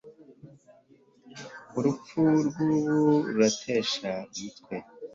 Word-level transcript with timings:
Urupfu 1.77 2.21
rwubu 2.47 3.15
ruratesha 3.27 4.11
umutwe 4.27 4.75